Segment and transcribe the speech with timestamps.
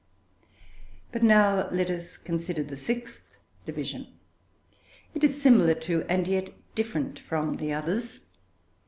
[1.11, 3.21] But now let us consider the sixth
[3.67, 4.07] division.
[5.13, 8.21] It is similar to, and yet different from, the others.